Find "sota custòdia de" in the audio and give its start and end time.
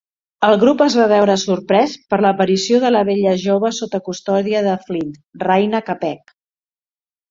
3.83-4.77